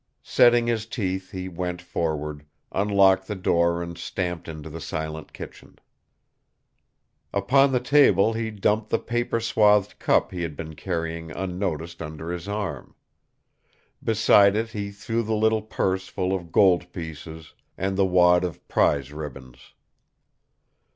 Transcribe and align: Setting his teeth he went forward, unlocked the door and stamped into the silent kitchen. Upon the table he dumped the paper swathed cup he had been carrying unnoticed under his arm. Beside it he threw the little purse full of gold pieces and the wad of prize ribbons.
Setting 0.23 0.65
his 0.65 0.87
teeth 0.87 1.29
he 1.29 1.47
went 1.47 1.79
forward, 1.79 2.43
unlocked 2.71 3.27
the 3.27 3.35
door 3.35 3.83
and 3.83 3.95
stamped 3.99 4.47
into 4.47 4.67
the 4.67 4.81
silent 4.81 5.31
kitchen. 5.31 5.77
Upon 7.31 7.71
the 7.71 7.79
table 7.79 8.33
he 8.33 8.49
dumped 8.49 8.89
the 8.89 8.97
paper 8.97 9.39
swathed 9.39 9.99
cup 9.99 10.31
he 10.31 10.41
had 10.41 10.55
been 10.55 10.73
carrying 10.73 11.29
unnoticed 11.29 12.01
under 12.01 12.31
his 12.31 12.47
arm. 12.47 12.95
Beside 14.03 14.55
it 14.55 14.69
he 14.69 14.89
threw 14.89 15.21
the 15.21 15.35
little 15.35 15.61
purse 15.61 16.07
full 16.07 16.33
of 16.33 16.51
gold 16.51 16.91
pieces 16.91 17.53
and 17.77 17.95
the 17.95 18.03
wad 18.03 18.43
of 18.43 18.67
prize 18.67 19.13
ribbons. 19.13 19.75